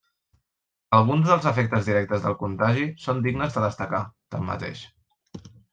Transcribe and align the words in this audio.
Alguns 0.99 1.29
dels 1.33 1.45
efectes 1.51 1.91
directes 1.91 2.25
del 2.25 2.37
contagi 2.41 2.89
són 3.07 3.23
dignes 3.29 3.57
de 3.59 3.67
destacar, 3.69 4.05
tanmateix. 4.37 4.87